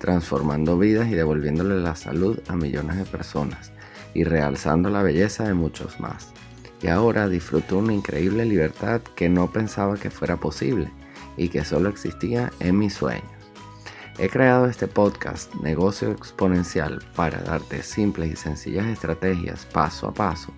transformando 0.00 0.78
vidas 0.78 1.08
y 1.08 1.14
devolviéndole 1.14 1.76
la 1.76 1.94
salud 1.94 2.40
a 2.48 2.56
millones 2.56 2.96
de 2.96 3.04
personas 3.04 3.70
y 4.14 4.24
realzando 4.24 4.90
la 4.90 5.02
belleza 5.02 5.44
de 5.44 5.54
muchos 5.54 6.00
más. 6.00 6.32
Y 6.82 6.88
ahora 6.88 7.28
disfruto 7.28 7.78
una 7.78 7.92
increíble 7.92 8.44
libertad 8.46 9.02
que 9.14 9.28
no 9.28 9.52
pensaba 9.52 9.96
que 9.96 10.10
fuera 10.10 10.38
posible 10.38 10.90
y 11.36 11.50
que 11.50 11.64
solo 11.64 11.90
existía 11.90 12.50
en 12.58 12.78
mis 12.78 12.94
sueños. 12.94 13.30
He 14.18 14.28
creado 14.28 14.66
este 14.66 14.86
podcast 14.86 15.54
Negocio 15.56 16.10
Exponencial 16.10 17.02
para 17.14 17.38
darte 17.42 17.82
simples 17.82 18.32
y 18.32 18.36
sencillas 18.36 18.86
estrategias 18.86 19.66
paso 19.66 20.08
a 20.08 20.14
paso 20.14 20.52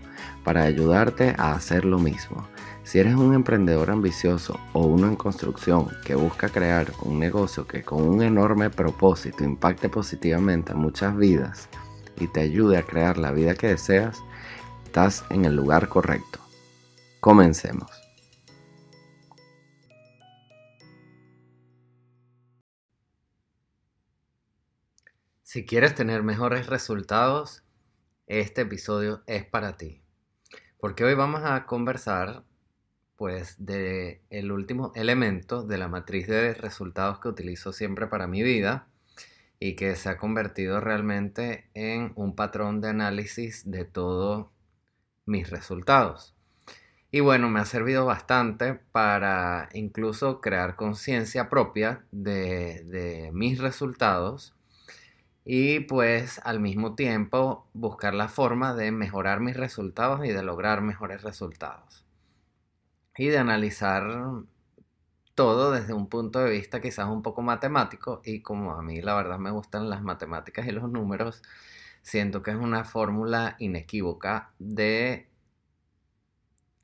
para 0.44 0.62
ayudarte 0.62 1.34
a 1.36 1.52
hacer 1.52 1.84
lo 1.84 1.98
mismo 1.98 2.48
si 2.84 2.98
eres 2.98 3.14
un 3.14 3.34
emprendedor 3.34 3.90
ambicioso 3.90 4.58
o 4.72 4.86
uno 4.86 5.06
en 5.06 5.16
construcción 5.16 5.88
que 6.04 6.14
busca 6.14 6.48
crear 6.48 6.92
un 7.02 7.18
negocio 7.18 7.66
que 7.66 7.82
con 7.82 8.02
un 8.02 8.22
enorme 8.22 8.70
propósito 8.70 9.44
impacte 9.44 9.88
positivamente 9.88 10.72
a 10.72 10.76
muchas 10.76 11.16
vidas 11.16 11.68
y 12.16 12.26
te 12.26 12.40
ayude 12.40 12.76
a 12.76 12.82
crear 12.82 13.18
la 13.18 13.30
vida 13.30 13.54
que 13.54 13.68
deseas, 13.68 14.22
estás 14.84 15.24
en 15.30 15.44
el 15.44 15.54
lugar 15.54 15.88
correcto. 15.88 16.40
Comencemos. 17.20 17.90
Si 25.42 25.66
quieres 25.66 25.94
tener 25.94 26.22
mejores 26.22 26.66
resultados, 26.66 27.62
este 28.26 28.62
episodio 28.62 29.22
es 29.26 29.44
para 29.44 29.76
ti. 29.76 30.02
Porque 30.78 31.04
hoy 31.04 31.14
vamos 31.14 31.42
a 31.44 31.66
conversar 31.66 32.44
pues 33.22 33.54
de 33.64 34.20
el 34.30 34.50
último 34.50 34.90
elemento 34.96 35.62
de 35.62 35.78
la 35.78 35.86
matriz 35.86 36.26
de 36.26 36.54
resultados 36.54 37.20
que 37.20 37.28
utilizo 37.28 37.72
siempre 37.72 38.08
para 38.08 38.26
mi 38.26 38.42
vida 38.42 38.88
y 39.60 39.76
que 39.76 39.94
se 39.94 40.08
ha 40.08 40.16
convertido 40.16 40.80
realmente 40.80 41.70
en 41.72 42.10
un 42.16 42.34
patrón 42.34 42.80
de 42.80 42.88
análisis 42.88 43.70
de 43.70 43.84
todos 43.84 44.48
mis 45.24 45.50
resultados. 45.50 46.34
Y 47.12 47.20
bueno, 47.20 47.48
me 47.48 47.60
ha 47.60 47.64
servido 47.64 48.06
bastante 48.06 48.74
para 48.74 49.68
incluso 49.72 50.40
crear 50.40 50.74
conciencia 50.74 51.48
propia 51.48 52.04
de, 52.10 52.82
de, 52.86 53.30
mis 53.32 53.60
resultados 53.60 54.52
y 55.44 55.78
pues 55.78 56.40
al 56.42 56.58
mismo 56.58 56.96
tiempo 56.96 57.68
buscar 57.72 58.14
la 58.14 58.26
forma 58.26 58.74
de 58.74 58.90
mejorar 58.90 59.38
mis 59.38 59.56
resultados 59.56 60.24
y 60.24 60.30
de 60.30 60.42
lograr 60.42 60.82
mejores 60.82 61.22
resultados 61.22 62.01
y 63.16 63.28
de 63.28 63.38
analizar 63.38 64.04
todo 65.34 65.72
desde 65.72 65.92
un 65.92 66.08
punto 66.08 66.40
de 66.40 66.50
vista 66.50 66.80
quizás 66.80 67.08
un 67.08 67.22
poco 67.22 67.42
matemático 67.42 68.20
y 68.24 68.42
como 68.42 68.72
a 68.72 68.82
mí 68.82 69.00
la 69.00 69.14
verdad 69.14 69.38
me 69.38 69.50
gustan 69.50 69.88
las 69.90 70.02
matemáticas 70.02 70.66
y 70.66 70.72
los 70.72 70.90
números, 70.90 71.42
siento 72.02 72.42
que 72.42 72.50
es 72.50 72.56
una 72.56 72.84
fórmula 72.84 73.56
inequívoca 73.58 74.52
de 74.58 75.28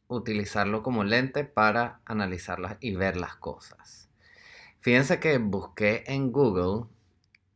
utilizarlo 0.08 0.82
como 0.82 1.04
lente 1.04 1.44
para 1.44 2.00
analizarlas 2.06 2.78
y 2.80 2.94
ver 2.96 3.16
las 3.16 3.36
cosas. 3.36 4.08
Fíjense 4.80 5.20
que 5.20 5.38
busqué 5.38 6.04
en 6.06 6.32
Google 6.32 6.86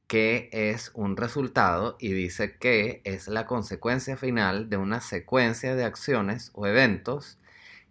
qué 0.06 0.50
es 0.52 0.91
un 0.94 1.16
resultado 1.16 1.97
y 1.98 2.12
dice 2.12 2.58
que 2.58 3.00
es 3.04 3.28
la 3.28 3.47
consecuencia 3.47 4.18
final 4.18 4.68
de 4.68 4.76
una 4.76 5.00
secuencia 5.00 5.74
de 5.74 5.84
acciones 5.84 6.50
o 6.52 6.66
eventos 6.66 7.38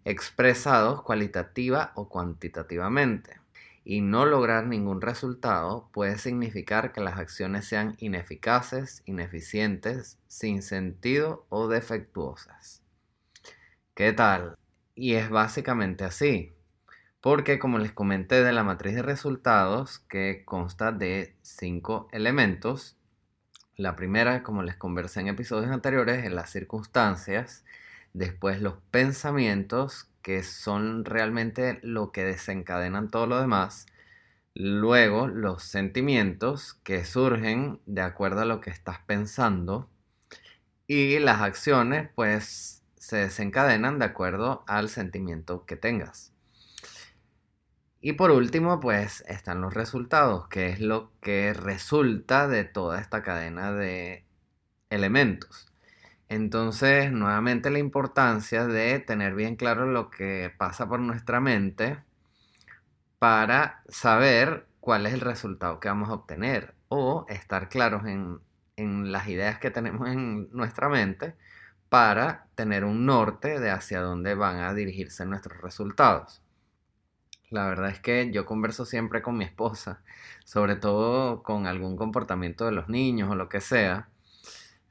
expresados 0.05 1.03
cualitativa 1.03 1.91
o 1.95 2.09
cuantitativamente. 2.09 3.39
Y 3.83 4.01
no 4.01 4.25
lograr 4.25 4.67
ningún 4.67 5.01
resultado 5.01 5.89
puede 5.91 6.17
significar 6.17 6.91
que 6.91 7.01
las 7.01 7.17
acciones 7.17 7.65
sean 7.65 7.95
ineficaces, 7.97 9.01
ineficientes, 9.05 10.19
sin 10.27 10.61
sentido 10.61 11.45
o 11.49 11.67
defectuosas. 11.67 12.83
¿Qué 13.95 14.13
tal? 14.13 14.55
Y 14.93 15.15
es 15.15 15.29
básicamente 15.29 16.03
así. 16.03 16.53
Porque 17.21 17.59
como 17.59 17.77
les 17.77 17.91
comenté 17.91 18.43
de 18.43 18.51
la 18.51 18.63
matriz 18.63 18.95
de 18.95 19.03
resultados 19.03 19.99
que 19.99 20.43
consta 20.45 20.91
de 20.91 21.35
cinco 21.41 22.07
elementos, 22.11 22.97
la 23.77 23.95
primera, 23.95 24.43
como 24.43 24.63
les 24.63 24.75
conversé 24.75 25.21
en 25.21 25.27
episodios 25.27 25.71
anteriores, 25.71 26.23
es 26.23 26.31
las 26.31 26.51
circunstancias, 26.51 27.63
Después 28.13 28.61
los 28.61 28.75
pensamientos, 28.91 30.09
que 30.21 30.43
son 30.43 31.05
realmente 31.05 31.79
lo 31.81 32.11
que 32.11 32.23
desencadenan 32.23 33.09
todo 33.09 33.25
lo 33.27 33.39
demás. 33.39 33.85
Luego 34.53 35.27
los 35.27 35.63
sentimientos, 35.63 36.75
que 36.83 37.05
surgen 37.05 37.79
de 37.85 38.01
acuerdo 38.01 38.41
a 38.41 38.45
lo 38.45 38.61
que 38.61 38.69
estás 38.69 38.99
pensando. 39.05 39.89
Y 40.87 41.19
las 41.19 41.41
acciones, 41.41 42.09
pues 42.15 42.83
se 42.97 43.17
desencadenan 43.17 43.97
de 43.97 44.05
acuerdo 44.05 44.63
al 44.67 44.89
sentimiento 44.89 45.65
que 45.65 45.77
tengas. 45.77 46.33
Y 48.01 48.13
por 48.13 48.31
último, 48.31 48.79
pues 48.79 49.23
están 49.27 49.61
los 49.61 49.73
resultados, 49.73 50.47
que 50.49 50.69
es 50.69 50.79
lo 50.81 51.11
que 51.21 51.53
resulta 51.53 52.47
de 52.47 52.63
toda 52.63 52.99
esta 52.99 53.21
cadena 53.23 53.71
de 53.71 54.25
elementos. 54.89 55.70
Entonces, 56.31 57.11
nuevamente 57.11 57.69
la 57.69 57.79
importancia 57.79 58.65
de 58.65 58.99
tener 58.99 59.35
bien 59.35 59.57
claro 59.57 59.85
lo 59.85 60.09
que 60.09 60.49
pasa 60.57 60.87
por 60.87 61.01
nuestra 61.01 61.41
mente 61.41 62.01
para 63.19 63.83
saber 63.89 64.65
cuál 64.79 65.05
es 65.07 65.13
el 65.13 65.19
resultado 65.19 65.81
que 65.81 65.89
vamos 65.89 66.07
a 66.09 66.13
obtener 66.13 66.73
o 66.87 67.25
estar 67.27 67.67
claros 67.67 68.05
en, 68.05 68.39
en 68.77 69.11
las 69.11 69.27
ideas 69.27 69.59
que 69.59 69.71
tenemos 69.71 70.07
en 70.07 70.49
nuestra 70.53 70.87
mente 70.87 71.35
para 71.89 72.47
tener 72.55 72.85
un 72.85 73.05
norte 73.05 73.59
de 73.59 73.69
hacia 73.69 73.99
dónde 73.99 74.33
van 74.33 74.61
a 74.61 74.73
dirigirse 74.73 75.25
nuestros 75.25 75.61
resultados. 75.61 76.41
La 77.49 77.67
verdad 77.67 77.89
es 77.89 77.99
que 77.99 78.31
yo 78.31 78.45
converso 78.45 78.85
siempre 78.85 79.21
con 79.21 79.35
mi 79.35 79.43
esposa, 79.43 80.01
sobre 80.45 80.77
todo 80.77 81.43
con 81.43 81.67
algún 81.67 81.97
comportamiento 81.97 82.65
de 82.65 82.71
los 82.71 82.87
niños 82.87 83.29
o 83.29 83.35
lo 83.35 83.49
que 83.49 83.59
sea, 83.59 84.10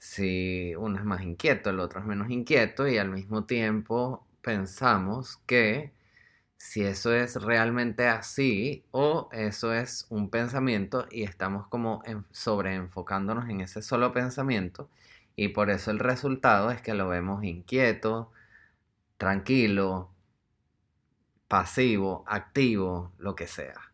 si 0.00 0.74
uno 0.76 0.98
es 0.98 1.04
más 1.04 1.22
inquieto, 1.22 1.70
el 1.70 1.80
otro 1.80 2.00
es 2.00 2.06
menos 2.06 2.30
inquieto 2.30 2.88
y 2.88 2.98
al 2.98 3.10
mismo 3.10 3.44
tiempo 3.44 4.26
pensamos 4.42 5.36
que 5.46 5.92
si 6.56 6.82
eso 6.82 7.14
es 7.14 7.36
realmente 7.42 8.08
así 8.08 8.84
o 8.92 9.28
eso 9.32 9.74
es 9.74 10.06
un 10.10 10.30
pensamiento 10.30 11.06
y 11.10 11.24
estamos 11.24 11.66
como 11.68 12.02
sobreenfocándonos 12.32 13.48
en 13.50 13.60
ese 13.60 13.82
solo 13.82 14.12
pensamiento 14.12 14.88
y 15.36 15.48
por 15.48 15.70
eso 15.70 15.90
el 15.90 15.98
resultado 15.98 16.70
es 16.70 16.80
que 16.82 16.94
lo 16.94 17.08
vemos 17.08 17.44
inquieto, 17.44 18.32
tranquilo, 19.18 20.10
pasivo, 21.48 22.24
activo, 22.26 23.12
lo 23.18 23.34
que 23.34 23.46
sea. 23.46 23.89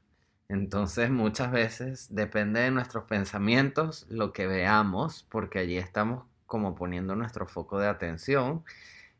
Entonces 0.49 1.11
muchas 1.11 1.51
veces 1.51 2.15
depende 2.15 2.61
de 2.61 2.71
nuestros 2.71 3.05
pensamientos 3.05 4.07
lo 4.09 4.33
que 4.33 4.47
veamos, 4.47 5.27
porque 5.28 5.59
allí 5.59 5.77
estamos 5.77 6.25
como 6.47 6.77
poniendo 6.77 7.16
nuestro 7.16 7.47
foco 7.47 7.81
de 7.81 7.89
atención 7.89 8.65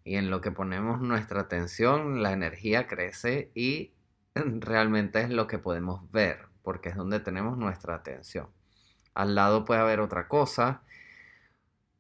y 0.05 0.17
en 0.17 0.31
lo 0.31 0.41
que 0.41 0.53
ponemos 0.53 1.01
nuestra 1.01 1.41
atención 1.41 2.23
la 2.23 2.33
energía 2.33 2.87
crece 2.87 3.51
y 3.55 3.93
realmente 4.35 5.21
es 5.21 5.31
lo 5.31 5.49
que 5.49 5.59
podemos 5.59 6.11
ver, 6.13 6.47
porque 6.63 6.91
es 6.91 6.97
donde 6.97 7.19
tenemos 7.19 7.59
nuestra 7.59 7.97
atención. 7.97 8.49
Al 9.15 9.35
lado 9.35 9.65
puede 9.65 9.81
haber 9.81 10.01
otra 10.01 10.29
cosa 10.29 10.83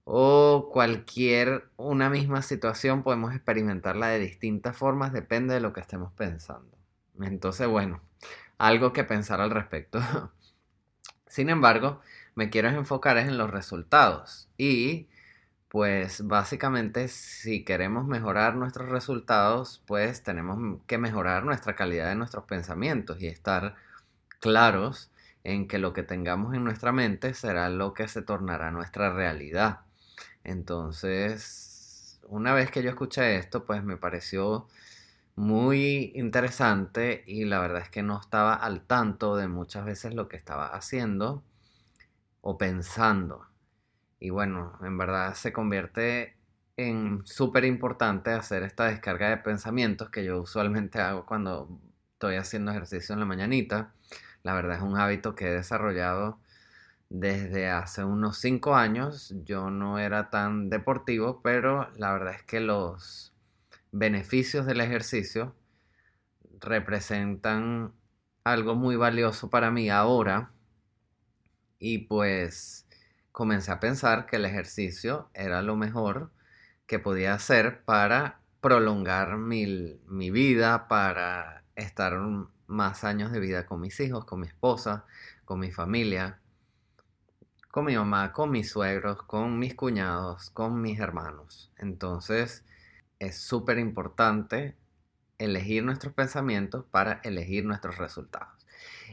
o 0.04 0.70
cualquier, 0.72 1.68
una 1.76 2.08
misma 2.08 2.42
situación 2.42 3.02
podemos 3.02 3.34
experimentarla 3.34 4.06
de 4.06 4.20
distintas 4.20 4.76
formas, 4.76 5.12
depende 5.12 5.54
de 5.54 5.60
lo 5.60 5.72
que 5.72 5.80
estemos 5.80 6.12
pensando. 6.12 6.78
Entonces, 7.20 7.66
bueno, 7.66 8.00
algo 8.58 8.92
que 8.92 9.04
pensar 9.04 9.40
al 9.40 9.50
respecto. 9.50 10.00
Sin 11.26 11.50
embargo, 11.50 12.00
me 12.34 12.50
quiero 12.50 12.68
enfocar 12.68 13.18
en 13.18 13.38
los 13.38 13.50
resultados 13.50 14.48
y 14.56 15.08
pues 15.68 16.26
básicamente 16.26 17.08
si 17.08 17.64
queremos 17.64 18.06
mejorar 18.06 18.54
nuestros 18.54 18.88
resultados, 18.88 19.82
pues 19.86 20.22
tenemos 20.22 20.80
que 20.86 20.98
mejorar 20.98 21.44
nuestra 21.44 21.74
calidad 21.76 22.08
de 22.08 22.14
nuestros 22.14 22.44
pensamientos 22.44 23.20
y 23.20 23.26
estar 23.26 23.74
claros 24.40 25.10
en 25.44 25.68
que 25.68 25.78
lo 25.78 25.92
que 25.92 26.02
tengamos 26.02 26.54
en 26.54 26.64
nuestra 26.64 26.92
mente 26.92 27.34
será 27.34 27.68
lo 27.68 27.94
que 27.94 28.08
se 28.08 28.22
tornará 28.22 28.70
nuestra 28.70 29.12
realidad. 29.12 29.80
Entonces, 30.44 32.20
una 32.28 32.54
vez 32.54 32.70
que 32.70 32.82
yo 32.82 32.90
escuché 32.90 33.36
esto, 33.36 33.64
pues 33.64 33.84
me 33.84 33.96
pareció 33.96 34.68
muy 35.36 36.12
interesante 36.14 37.22
y 37.26 37.44
la 37.44 37.60
verdad 37.60 37.82
es 37.82 37.90
que 37.90 38.02
no 38.02 38.18
estaba 38.18 38.54
al 38.54 38.80
tanto 38.82 39.36
de 39.36 39.48
muchas 39.48 39.84
veces 39.84 40.14
lo 40.14 40.28
que 40.28 40.36
estaba 40.36 40.68
haciendo 40.68 41.44
o 42.40 42.58
pensando. 42.58 43.46
Y 44.18 44.30
bueno, 44.30 44.78
en 44.82 44.96
verdad 44.98 45.34
se 45.34 45.52
convierte 45.52 46.36
en 46.78 47.22
súper 47.26 47.64
importante 47.64 48.30
hacer 48.30 48.62
esta 48.62 48.86
descarga 48.86 49.28
de 49.28 49.36
pensamientos 49.38 50.10
que 50.10 50.24
yo 50.24 50.40
usualmente 50.40 51.00
hago 51.00 51.26
cuando 51.26 51.80
estoy 52.12 52.36
haciendo 52.36 52.70
ejercicio 52.72 53.12
en 53.12 53.20
la 53.20 53.26
mañanita. 53.26 53.92
La 54.42 54.54
verdad 54.54 54.76
es 54.76 54.82
un 54.82 54.98
hábito 54.98 55.34
que 55.34 55.48
he 55.48 55.52
desarrollado 55.52 56.38
desde 57.10 57.68
hace 57.68 58.04
unos 58.04 58.38
5 58.38 58.74
años. 58.74 59.34
Yo 59.44 59.70
no 59.70 59.98
era 59.98 60.30
tan 60.30 60.70
deportivo, 60.70 61.40
pero 61.42 61.90
la 61.96 62.12
verdad 62.12 62.34
es 62.34 62.42
que 62.42 62.60
los 62.60 63.35
beneficios 63.92 64.66
del 64.66 64.80
ejercicio 64.80 65.54
representan 66.60 67.92
algo 68.44 68.74
muy 68.74 68.96
valioso 68.96 69.50
para 69.50 69.70
mí 69.70 69.90
ahora. 69.90 70.52
Y 71.78 71.98
pues 71.98 72.86
comencé 73.32 73.70
a 73.70 73.80
pensar 73.80 74.26
que 74.26 74.36
el 74.36 74.44
ejercicio 74.44 75.28
era 75.34 75.62
lo 75.62 75.76
mejor 75.76 76.30
que 76.86 76.98
podía 76.98 77.34
hacer 77.34 77.82
para 77.84 78.40
prolongar 78.60 79.36
mi, 79.36 80.00
mi 80.06 80.30
vida, 80.30 80.88
para 80.88 81.64
estar 81.74 82.18
más 82.66 83.04
años 83.04 83.32
de 83.32 83.40
vida 83.40 83.66
con 83.66 83.80
mis 83.80 83.98
hijos, 84.00 84.24
con 84.24 84.40
mi 84.40 84.46
esposa, 84.46 85.04
con 85.44 85.60
mi 85.60 85.70
familia, 85.70 86.40
con 87.70 87.84
mi 87.84 87.96
mamá, 87.96 88.32
con 88.32 88.50
mis 88.50 88.70
suegros, 88.70 89.22
con 89.24 89.58
mis 89.58 89.74
cuñados, 89.74 90.50
con 90.50 90.80
mis 90.80 90.98
hermanos. 90.98 91.70
Entonces 91.76 92.64
es 93.18 93.36
súper 93.38 93.78
importante 93.78 94.76
elegir 95.38 95.84
nuestros 95.84 96.14
pensamientos 96.14 96.84
para 96.90 97.20
elegir 97.24 97.64
nuestros 97.64 97.98
resultados. 97.98 98.66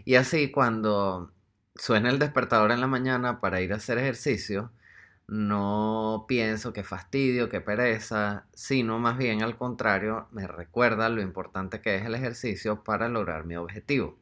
Y 0.06 0.16
así 0.16 0.52
cuando 0.52 1.32
suena 1.76 2.10
el 2.10 2.20
despertador 2.20 2.72
en 2.72 2.82
la 2.82 2.88
mañana 2.88 3.40
para 3.40 3.62
ir 3.62 3.74
a 3.74 3.78
hacer 3.78 3.98
ejercicio, 3.98 4.72
no 5.28 6.26
pienso 6.28 6.74
que 6.74 6.84
fastidio, 6.84 7.50
que 7.50 7.62
pereza, 7.62 8.46
sino 8.54 9.00
más 9.00 9.18
bien 9.18 9.42
al 9.42 9.58
contrario, 9.58 10.28
me 10.32 10.48
recuerda 10.48 11.10
lo 11.10 11.22
importante 11.22 11.82
que 11.82 11.96
es 11.96 12.06
el 12.06 12.16
ejercicio 12.16 12.84
para 12.84 13.08
lograr 13.10 13.46
mi 13.46 13.56
objetivo, 13.56 14.18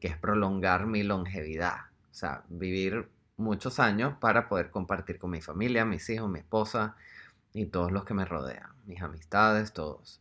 que 0.00 0.08
es 0.08 0.18
prolongar 0.18 0.86
mi 0.86 1.02
longevidad, 1.02 1.86
o 2.10 2.14
sea, 2.14 2.44
vivir 2.48 3.08
muchos 3.36 3.80
años 3.80 4.14
para 4.20 4.48
poder 4.48 4.70
compartir 4.70 5.18
con 5.18 5.30
mi 5.30 5.40
familia, 5.40 5.84
mis 5.84 6.08
hijos, 6.10 6.30
mi 6.30 6.40
esposa 6.40 6.94
y 7.52 7.66
todos 7.66 7.90
los 7.90 8.04
que 8.04 8.14
me 8.14 8.24
rodean, 8.24 8.70
mis 8.86 9.02
amistades, 9.02 9.72
todos. 9.72 10.20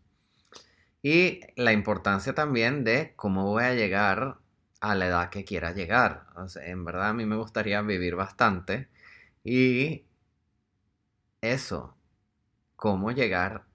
Y 1.01 1.41
la 1.55 1.73
importancia 1.73 2.33
también 2.33 2.83
de 2.83 3.13
cómo 3.15 3.45
voy 3.45 3.63
a 3.63 3.73
llegar 3.73 4.37
a 4.79 4.95
la 4.95 5.07
edad 5.07 5.29
que 5.29 5.45
quiera 5.45 5.71
llegar. 5.71 6.27
en 6.61 6.85
verdad 6.85 7.09
a 7.09 7.13
mí 7.13 7.25
me 7.25 7.35
gustaría 7.35 7.81
vivir 7.81 8.15
bastante 8.15 8.89
y 9.43 10.05
eso, 11.41 11.95
cómo 12.75 13.11
llegar 13.11 13.65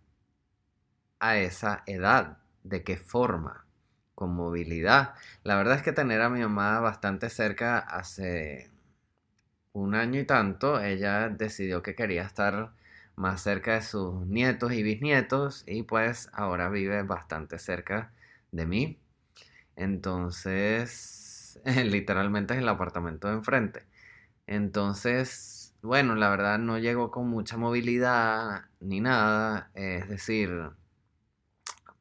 a 1.21 1.37
esa 1.39 1.83
edad, 1.87 2.39
de 2.63 2.83
qué 2.85 2.97
forma, 2.97 3.67
con 4.15 4.35
movilidad. 4.35 5.15
La 5.45 5.57
verdad 5.57 5.77
es 5.77 5.83
que 5.83 5.93
tener 5.93 6.21
a 6.23 6.31
mi 6.31 6.41
mamá 6.41 6.81
bastante 6.81 7.31
cerca 7.31 7.79
hace 7.79 8.71
un 9.73 9.95
año 9.95 10.21
y 10.21 10.25
tanto, 10.25 10.81
ella 10.81 11.29
decidió 11.29 11.83
que 11.83 11.95
quería 11.95 12.23
estar 12.23 12.73
más 13.19 13.43
cerca 13.43 13.75
de 13.75 13.83
sus 13.83 14.27
nietos 14.27 14.73
y 14.73 14.83
bisnietos 14.83 15.65
y 15.67 15.83
pues 15.83 16.31
ahora 16.33 16.69
vive 16.69 17.03
bastante 17.03 17.59
cerca 17.59 18.13
de 18.53 18.67
mí. 18.67 19.01
Entonces, 19.77 21.61
literalmente 21.85 22.55
es 22.55 22.61
el 22.61 22.69
apartamento 22.69 23.29
de 23.29 23.35
enfrente. 23.35 23.85
Entonces, 24.47 25.75
bueno, 25.83 26.15
la 26.15 26.31
verdad 26.31 26.59
no 26.59 26.79
llegó 26.79 27.11
con 27.11 27.29
mucha 27.29 27.57
movilidad 27.57 28.67
ni 28.81 29.01
nada, 29.01 29.71
es 29.75 30.09
decir, 30.09 30.71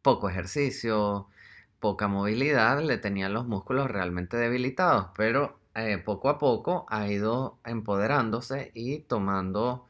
poco 0.02 0.30
ejercicio, 0.30 1.28
poca 1.80 2.08
movilidad, 2.08 2.82
le 2.82 2.98
tenían 2.98 3.34
los 3.34 3.48
músculos 3.48 3.90
realmente 3.90 4.38
debilitados, 4.38 5.08
pero 5.16 5.60
eh, 5.76 5.98
poco 5.98 6.30
a 6.30 6.38
poco 6.38 6.86
ha 6.90 7.08
ido 7.08 7.60
empoderándose 7.66 8.72
y 8.74 9.00
tomando 9.00 9.87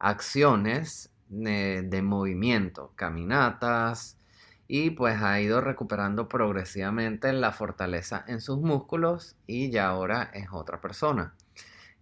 acciones 0.00 1.10
de, 1.28 1.82
de 1.82 2.02
movimiento, 2.02 2.92
caminatas, 2.96 4.16
y 4.72 4.90
pues 4.90 5.20
ha 5.20 5.40
ido 5.40 5.60
recuperando 5.60 6.28
progresivamente 6.28 7.32
la 7.32 7.50
fortaleza 7.50 8.24
en 8.28 8.40
sus 8.40 8.60
músculos 8.60 9.34
y 9.48 9.70
ya 9.70 9.88
ahora 9.88 10.30
es 10.32 10.46
otra 10.52 10.80
persona. 10.80 11.34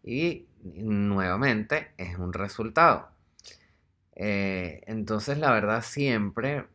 Y 0.02 0.48
nuevamente 0.62 1.92
es 1.96 2.18
un 2.18 2.34
resultado. 2.34 3.08
Eh, 4.14 4.82
entonces 4.86 5.38
la 5.38 5.50
verdad 5.50 5.82
siempre 5.82 6.66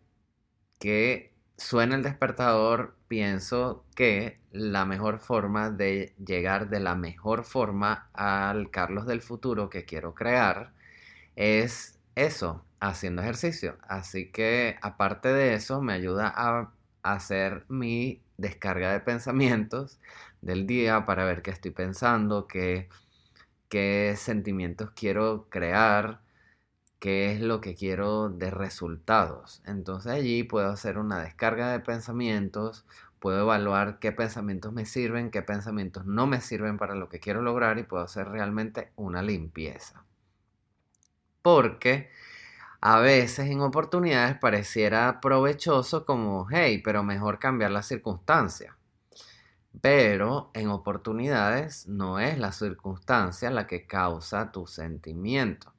que 0.79 1.31
suena 1.57 1.95
el 1.95 2.01
despertador 2.01 2.95
pienso 3.07 3.85
que 3.95 4.39
la 4.51 4.85
mejor 4.85 5.19
forma 5.19 5.69
de 5.69 6.15
llegar 6.25 6.69
de 6.69 6.79
la 6.79 6.95
mejor 6.95 7.43
forma 7.43 8.09
al 8.13 8.71
Carlos 8.71 9.05
del 9.05 9.21
futuro 9.21 9.69
que 9.69 9.85
quiero 9.85 10.15
crear 10.15 10.73
es 11.35 11.99
eso, 12.15 12.63
haciendo 12.79 13.21
ejercicio. 13.21 13.77
Así 13.87 14.31
que 14.31 14.77
aparte 14.81 15.29
de 15.29 15.55
eso 15.55 15.81
me 15.81 15.93
ayuda 15.93 16.33
a 16.35 16.71
hacer 17.03 17.65
mi 17.69 18.21
descarga 18.37 18.91
de 18.93 18.99
pensamientos 19.01 19.99
del 20.41 20.67
día 20.67 21.05
para 21.05 21.25
ver 21.25 21.41
qué 21.41 21.51
estoy 21.51 21.71
pensando, 21.71 22.47
qué 22.47 22.89
qué 23.73 24.13
sentimientos 24.17 24.91
quiero 24.91 25.47
crear, 25.49 26.21
qué 26.99 27.31
es 27.33 27.41
lo 27.41 27.59
que 27.59 27.73
quiero 27.73 28.29
de 28.29 28.51
resultados. 28.51 29.63
Entonces 29.65 30.11
allí 30.11 30.43
puedo 30.43 30.69
hacer 30.69 30.99
una 30.99 31.19
descarga 31.23 31.71
de 31.71 31.79
pensamientos, 31.79 32.85
puedo 33.19 33.41
evaluar 33.41 33.97
qué 33.97 34.11
pensamientos 34.11 34.73
me 34.73 34.85
sirven, 34.85 35.31
qué 35.31 35.41
pensamientos 35.41 36.05
no 36.05 36.27
me 36.27 36.39
sirven 36.39 36.77
para 36.77 36.93
lo 36.93 37.09
que 37.09 37.19
quiero 37.19 37.41
lograr 37.41 37.79
y 37.79 37.83
puedo 37.83 38.03
hacer 38.03 38.27
realmente 38.29 38.91
una 38.95 39.23
limpieza. 39.23 40.05
Porque 41.43 42.09
a 42.81 42.99
veces 42.99 43.49
en 43.51 43.61
oportunidades 43.61 44.37
pareciera 44.39 45.21
provechoso 45.21 46.05
como, 46.05 46.47
hey, 46.49 46.81
pero 46.83 47.03
mejor 47.03 47.37
cambiar 47.37 47.69
la 47.71 47.83
circunstancia. 47.83 48.75
Pero 49.81 50.51
en 50.53 50.69
oportunidades 50.69 51.87
no 51.87 52.19
es 52.19 52.39
la 52.39 52.51
circunstancia 52.51 53.51
la 53.51 53.67
que 53.67 53.85
causa 53.85 54.51
tu 54.51 54.67
sentimiento. 54.67 55.73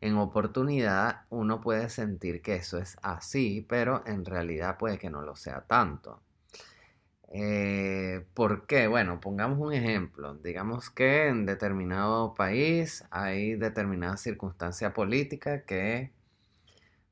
En 0.00 0.16
oportunidad 0.16 1.22
uno 1.30 1.60
puede 1.60 1.88
sentir 1.90 2.42
que 2.42 2.56
eso 2.56 2.78
es 2.78 2.96
así, 3.02 3.64
pero 3.68 4.02
en 4.06 4.24
realidad 4.24 4.78
puede 4.78 4.98
que 4.98 5.10
no 5.10 5.22
lo 5.22 5.36
sea 5.36 5.60
tanto. 5.62 6.20
Eh, 7.30 8.26
¿Por 8.34 8.66
qué? 8.66 8.86
Bueno, 8.88 9.20
pongamos 9.20 9.58
un 9.60 9.72
ejemplo. 9.72 10.34
Digamos 10.34 10.90
que 10.90 11.28
en 11.28 11.46
determinado 11.46 12.34
país 12.34 13.04
hay 13.10 13.54
determinada 13.54 14.16
circunstancia 14.16 14.92
política 14.94 15.64
que 15.64 16.12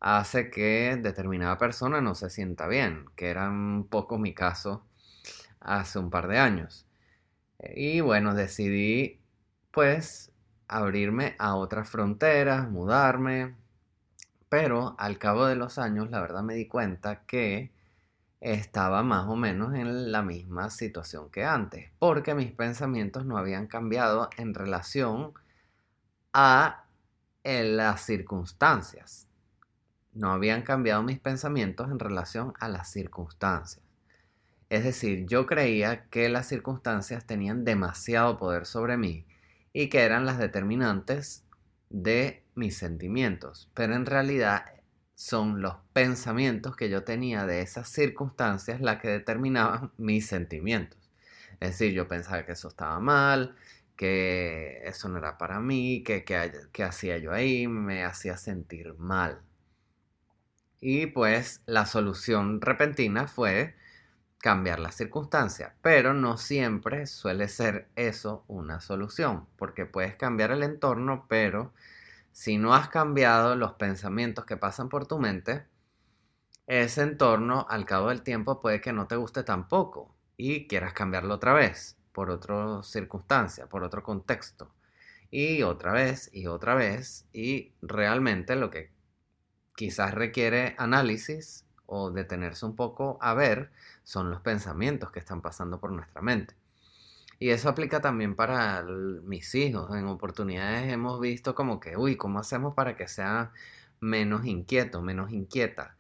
hace 0.01 0.51
que 0.51 0.99
determinada 1.01 1.59
persona 1.59 2.01
no 2.01 2.15
se 2.15 2.31
sienta 2.31 2.67
bien, 2.69 3.07
que 3.17 3.29
era 3.31 3.49
un 3.49 3.87
poco 3.89 4.19
mi 4.19 4.35
caso 4.35 4.85
hace 5.61 5.99
un 5.99 6.11
par 6.11 6.29
de 6.29 6.39
años. 6.39 6.87
Y 7.77 8.01
bueno, 8.01 8.35
decidí 8.35 9.21
pues 9.73 10.33
abrirme 10.69 11.37
a 11.39 11.57
otras 11.57 11.89
fronteras, 11.91 12.71
mudarme, 12.71 13.57
pero 14.49 14.97
al 14.99 15.19
cabo 15.19 15.47
de 15.47 15.57
los 15.57 15.79
años 15.79 16.11
la 16.11 16.21
verdad 16.21 16.43
me 16.43 16.55
di 16.55 16.67
cuenta 16.69 17.23
que 17.27 17.73
estaba 18.41 19.03
más 19.03 19.27
o 19.29 19.37
menos 19.37 19.75
en 19.75 20.13
la 20.13 20.23
misma 20.23 20.71
situación 20.71 21.31
que 21.31 21.45
antes, 21.45 21.91
porque 21.99 22.35
mis 22.35 22.53
pensamientos 22.53 23.27
no 23.27 23.37
habían 23.37 23.67
cambiado 23.67 24.31
en 24.37 24.55
relación 24.55 25.33
a 26.33 26.85
las 27.43 28.03
circunstancias. 28.03 29.27
No 30.13 30.33
habían 30.33 30.63
cambiado 30.63 31.03
mis 31.03 31.19
pensamientos 31.19 31.91
en 31.91 31.99
relación 31.99 32.53
a 32.61 32.69
las 32.69 32.91
circunstancias. 32.91 33.85
Es 34.69 34.85
decir, 34.85 35.27
yo 35.27 35.47
creía 35.47 36.05
que 36.11 36.29
las 36.29 36.47
circunstancias 36.47 37.27
tenían 37.27 37.65
demasiado 37.65 38.37
poder 38.37 38.67
sobre 38.67 38.97
mí 38.97 39.27
y 39.73 39.89
que 39.89 40.03
eran 40.03 40.27
las 40.27 40.39
determinantes 40.39 41.45
de 41.89 42.45
mis 42.55 42.77
sentimientos, 42.77 43.71
pero 43.73 43.95
en 43.95 44.05
realidad 44.05 44.67
son 45.19 45.63
los 45.63 45.75
pensamientos 45.93 46.77
que 46.77 46.89
yo 46.89 47.03
tenía 47.03 47.45
de 47.45 47.61
esas 47.61 47.89
circunstancias 47.89 48.81
las 48.81 49.01
que 49.01 49.09
determinaban 49.09 49.91
mis 49.99 50.29
sentimientos. 50.29 51.11
Es 51.59 51.71
decir, 51.71 51.93
yo 51.93 52.07
pensaba 52.07 52.47
que 52.47 52.53
eso 52.53 52.69
estaba 52.69 53.01
mal, 53.01 53.57
que 53.97 54.81
eso 54.85 55.09
no 55.09 55.19
era 55.19 55.37
para 55.37 55.59
mí, 55.59 56.05
que, 56.05 56.85
hacía 56.85 57.19
yo 57.19 57.33
ahí, 57.33 57.67
me 57.67 58.05
hacía 58.05 58.37
sentir 58.37 58.95
mal. 58.95 59.43
Y 60.81 61.07
pues 61.07 61.63
la 61.67 61.85
solución 61.85 62.61
repentina 62.61 63.27
fue 63.27 63.75
cambiar 64.39 64.79
las 64.79 64.95
circunstancias, 64.95 65.73
pero 65.83 66.15
no 66.15 66.37
siempre 66.37 67.07
suele 67.07 67.49
ser 67.49 67.89
eso 67.97 68.45
una 68.47 68.81
solución, 68.81 69.49
porque 69.57 69.85
puedes 69.85 70.15
cambiar 70.15 70.53
el 70.53 70.63
entorno, 70.63 71.27
pero 71.29 71.73
si 72.39 72.57
no 72.57 72.73
has 72.73 72.89
cambiado 72.89 73.57
los 73.57 73.73
pensamientos 73.73 74.45
que 74.45 74.57
pasan 74.57 74.89
por 74.89 75.09
tu 75.09 75.19
mente, 75.19 75.67
ese 76.69 77.03
entorno 77.03 77.67
al 77.69 77.85
cabo 77.85 78.11
del 78.11 78.23
tiempo 78.23 78.61
puede 78.61 78.81
que 78.81 78.93
no 78.93 79.09
te 79.09 79.17
guste 79.17 79.43
tampoco 79.43 80.15
y 80.37 80.69
quieras 80.69 80.93
cambiarlo 80.93 81.35
otra 81.35 81.53
vez 81.53 81.97
por 82.13 82.31
otra 82.31 82.81
circunstancia, 82.85 83.67
por 83.67 83.83
otro 83.83 84.05
contexto. 84.05 84.73
Y 85.33 85.65
otra 85.65 85.91
vez 85.91 86.31
y 86.33 86.47
otra 86.47 86.77
vez. 86.77 87.27
Y 87.33 87.73
realmente 87.83 88.55
lo 88.55 88.71
que 88.71 88.93
quizás 89.75 90.15
requiere 90.15 90.77
análisis 90.79 91.67
o 91.87 92.13
detenerse 92.13 92.65
un 92.67 92.77
poco 92.77 93.19
a 93.21 93.35
ver 93.35 93.73
son 94.05 94.31
los 94.31 94.43
pensamientos 94.43 95.11
que 95.11 95.19
están 95.19 95.43
pasando 95.43 95.81
por 95.81 95.91
nuestra 95.91 96.23
mente. 96.23 96.55
Y 97.39 97.51
eso 97.51 97.69
aplica 97.69 98.01
también 98.01 98.35
para 98.35 98.83
mis 98.83 99.55
hijos. 99.55 99.95
En 99.97 100.07
oportunidades 100.07 100.93
hemos 100.93 101.21
visto 101.21 101.55
como 101.55 101.81
que, 101.81 101.97
uy, 101.97 102.17
¿cómo 102.17 102.41
hacemos 102.41 102.75
para 102.75 102.97
que 102.97 103.09
sea 103.09 103.53
menos 104.01 104.45
inquieto, 104.47 105.03
menos 105.03 105.33
inquieta? 105.33 105.97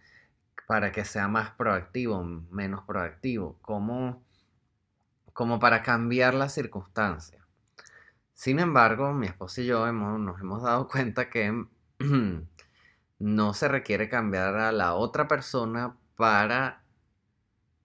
Para 0.66 0.92
que 0.92 1.04
sea 1.04 1.28
más 1.28 1.50
proactivo, 1.52 2.23
menos 2.25 2.83
proactivo. 2.85 3.59
¿Cómo 3.62 4.23
como 5.38 5.61
para 5.61 5.85
cambiar 5.85 6.35
la 6.35 6.49
circunstancia. 6.49 7.47
Sin 8.35 8.59
embargo, 8.59 9.12
mi 9.12 9.28
esposa 9.28 9.61
y 9.61 9.66
yo 9.66 9.92
nos 9.92 10.40
hemos 10.40 10.64
dado 10.64 10.88
cuenta 10.88 11.30
que 11.30 11.64
no 13.21 13.54
se 13.54 13.68
requiere 13.68 14.09
cambiar 14.09 14.57
a 14.57 14.73
la 14.73 14.95
otra 14.95 15.28
persona 15.28 15.97
para 16.16 16.83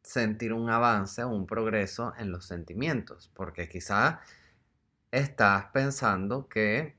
sentir 0.03 0.53
un 0.53 0.69
avance 0.69 1.23
un 1.25 1.47
progreso 1.47 2.13
en 2.17 2.31
los 2.31 2.45
sentimientos, 2.45 3.31
porque 3.33 3.69
quizá 3.69 4.19
estás 5.11 5.65
pensando 5.73 6.47
que 6.49 6.95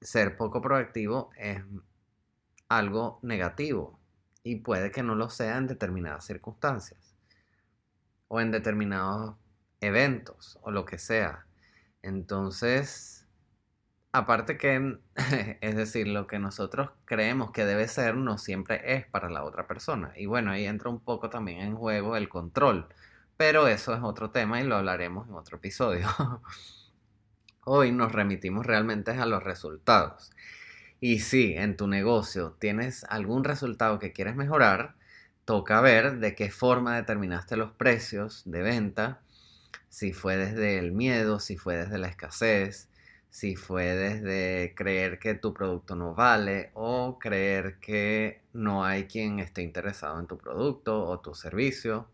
ser 0.00 0.36
poco 0.36 0.62
proactivo 0.62 1.30
es 1.36 1.62
algo 2.68 3.18
negativo 3.22 4.00
y 4.42 4.56
puede 4.56 4.90
que 4.90 5.02
no 5.02 5.14
lo 5.14 5.28
sea 5.28 5.58
en 5.58 5.66
determinadas 5.66 6.24
circunstancias 6.24 7.14
o 8.28 8.40
en 8.40 8.50
determinados 8.50 9.36
eventos 9.80 10.58
o 10.62 10.70
lo 10.70 10.84
que 10.84 10.98
sea. 10.98 11.46
Entonces, 12.02 13.19
aparte 14.12 14.58
que, 14.58 14.98
es 15.60 15.76
decir, 15.76 16.08
lo 16.08 16.26
que 16.26 16.38
nosotros 16.38 16.90
creemos 17.04 17.52
que 17.52 17.64
debe 17.64 17.88
ser 17.88 18.16
no 18.16 18.38
siempre 18.38 18.94
es 18.96 19.06
para 19.06 19.30
la 19.30 19.44
otra 19.44 19.66
persona. 19.66 20.12
Y 20.16 20.26
bueno, 20.26 20.50
ahí 20.50 20.66
entra 20.66 20.90
un 20.90 21.00
poco 21.00 21.30
también 21.30 21.60
en 21.60 21.76
juego 21.76 22.16
el 22.16 22.28
control. 22.28 22.88
Pero 23.36 23.68
eso 23.68 23.94
es 23.94 24.00
otro 24.02 24.30
tema 24.30 24.60
y 24.60 24.64
lo 24.64 24.76
hablaremos 24.76 25.28
en 25.28 25.34
otro 25.34 25.56
episodio. 25.56 26.06
Hoy 27.64 27.92
nos 27.92 28.12
remitimos 28.12 28.66
realmente 28.66 29.12
a 29.12 29.26
los 29.26 29.42
resultados. 29.42 30.30
Y 31.00 31.20
si 31.20 31.54
en 31.54 31.76
tu 31.76 31.86
negocio 31.86 32.56
tienes 32.58 33.04
algún 33.04 33.44
resultado 33.44 33.98
que 33.98 34.12
quieres 34.12 34.36
mejorar, 34.36 34.96
toca 35.46 35.80
ver 35.80 36.18
de 36.18 36.34
qué 36.34 36.50
forma 36.50 36.96
determinaste 36.96 37.56
los 37.56 37.72
precios 37.72 38.42
de 38.44 38.62
venta 38.62 39.22
si 39.88 40.12
fue 40.12 40.36
desde 40.36 40.78
el 40.78 40.92
miedo, 40.92 41.40
si 41.40 41.56
fue 41.56 41.76
desde 41.76 41.98
la 41.98 42.08
escasez, 42.08 42.89
si 43.30 43.56
fue 43.56 43.84
desde 43.94 44.74
creer 44.74 45.18
que 45.18 45.34
tu 45.34 45.54
producto 45.54 45.94
no 45.96 46.14
vale 46.14 46.70
o 46.74 47.18
creer 47.18 47.78
que 47.80 48.42
no 48.52 48.84
hay 48.84 49.06
quien 49.06 49.38
esté 49.38 49.62
interesado 49.62 50.18
en 50.20 50.26
tu 50.26 50.36
producto 50.36 51.04
o 51.06 51.20
tu 51.20 51.34
servicio. 51.34 52.08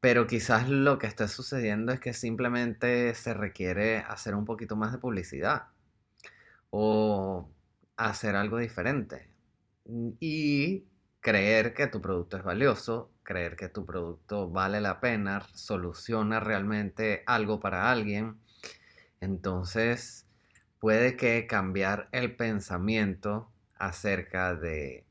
Pero 0.00 0.26
quizás 0.26 0.68
lo 0.68 0.98
que 0.98 1.06
está 1.06 1.26
sucediendo 1.28 1.92
es 1.92 2.00
que 2.00 2.12
simplemente 2.12 3.14
se 3.14 3.34
requiere 3.34 3.98
hacer 3.98 4.34
un 4.34 4.44
poquito 4.44 4.76
más 4.76 4.92
de 4.92 4.98
publicidad 4.98 5.68
o 6.70 7.50
hacer 7.96 8.36
algo 8.36 8.58
diferente. 8.58 9.28
Y 10.20 10.84
creer 11.20 11.74
que 11.74 11.86
tu 11.86 12.00
producto 12.00 12.36
es 12.36 12.44
valioso, 12.44 13.10
creer 13.22 13.56
que 13.56 13.68
tu 13.68 13.84
producto 13.86 14.48
vale 14.50 14.80
la 14.80 15.00
pena, 15.00 15.44
soluciona 15.54 16.40
realmente 16.40 17.22
algo 17.26 17.58
para 17.60 17.90
alguien. 17.90 18.38
Entonces, 19.20 20.26
puede 20.78 21.16
que 21.16 21.46
cambiar 21.46 22.08
el 22.12 22.36
pensamiento 22.36 23.50
acerca 23.78 24.54
de 24.54 25.04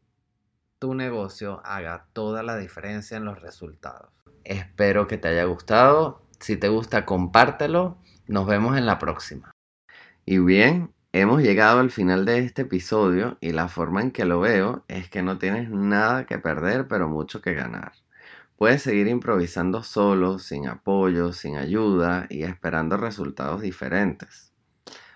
tu 0.80 0.94
negocio 0.94 1.62
haga 1.66 2.08
toda 2.14 2.44
la 2.44 2.58
diferencia 2.58 3.18
en 3.18 3.26
los 3.26 3.42
resultados. 3.42 4.12
Espero 4.44 5.08
que 5.08 5.18
te 5.18 5.30
haya 5.30 5.46
gustado. 5.46 6.22
Si 6.40 6.58
te 6.58 6.68
gusta, 6.68 7.06
compártelo. 7.06 7.98
Nos 8.28 8.48
vemos 8.48 8.78
en 8.78 8.86
la 8.86 9.00
próxima. 9.00 9.52
Y 10.26 10.40
bien, 10.40 10.96
Hemos 11.18 11.42
llegado 11.42 11.80
al 11.80 11.92
final 11.92 12.26
de 12.26 12.40
este 12.40 12.64
episodio 12.64 13.38
y 13.40 13.54
la 13.54 13.70
forma 13.70 14.02
en 14.02 14.12
que 14.12 14.26
lo 14.26 14.42
veo 14.42 14.84
es 14.90 15.10
que 15.10 15.22
no 15.22 15.38
tienes 15.38 15.70
nada 15.70 16.26
que 16.26 16.40
perder 16.40 16.90
pero 16.90 17.08
mucho 17.08 17.42
que 17.42 17.54
ganar. 17.54 17.94
Puedes 18.58 18.82
seguir 18.82 19.08
improvisando 19.08 19.84
solo, 19.84 20.40
sin 20.40 20.68
apoyo, 20.68 21.34
sin 21.34 21.58
ayuda 21.58 22.26
y 22.30 22.44
esperando 22.44 22.98
resultados 22.98 23.62
diferentes. 23.62 24.54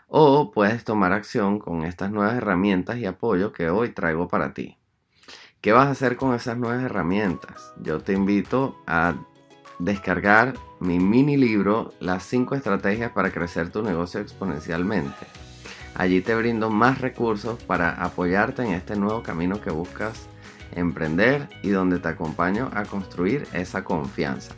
O 0.08 0.52
puedes 0.52 0.84
tomar 0.84 1.14
acción 1.14 1.60
con 1.60 1.84
estas 1.84 2.12
nuevas 2.12 2.36
herramientas 2.36 2.98
y 2.98 3.06
apoyo 3.06 3.54
que 3.54 3.70
hoy 3.70 3.90
traigo 3.90 4.28
para 4.28 4.54
ti. 4.54 4.78
¿Qué 5.62 5.72
vas 5.72 5.88
a 5.88 5.92
hacer 5.92 6.18
con 6.18 6.34
esas 6.34 6.58
nuevas 6.58 6.84
herramientas? 6.84 7.74
Yo 7.82 8.00
te 8.00 8.14
invito 8.14 8.82
a 8.88 9.16
descargar 9.80 10.54
mi 10.80 11.00
mini 11.00 11.38
libro 11.38 11.94
Las 12.00 12.24
5 12.24 12.56
estrategias 12.56 13.12
para 13.12 13.32
crecer 13.32 13.70
tu 13.70 13.82
negocio 13.82 14.20
exponencialmente 14.20 15.28
Allí 15.96 16.22
te 16.22 16.34
brindo 16.36 16.70
más 16.70 17.02
recursos 17.02 17.62
para 17.64 17.90
apoyarte 17.92 18.64
en 18.64 18.72
este 18.74 18.96
nuevo 18.96 19.22
camino 19.22 19.60
que 19.60 19.70
buscas 19.70 20.30
emprender 20.76 21.50
y 21.64 21.70
donde 21.70 22.00
te 22.00 22.10
acompaño 22.10 22.70
a 22.74 22.84
construir 22.84 23.48
esa 23.54 23.84
confianza. 23.84 24.54